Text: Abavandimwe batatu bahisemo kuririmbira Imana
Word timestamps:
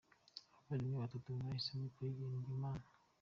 Abavandimwe 0.55 0.97
batatu 1.03 1.27
bahisemo 1.39 1.85
kuririmbira 1.93 2.49
Imana 2.57 2.85